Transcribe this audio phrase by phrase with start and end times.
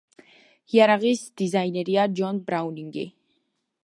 [0.77, 3.05] იარაღის დიზაინერია ჯონ ბრაუნინგი.